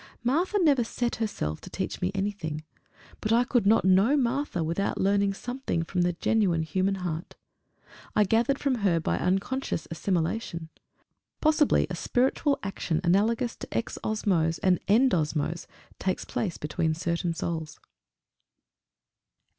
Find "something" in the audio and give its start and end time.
5.35-5.81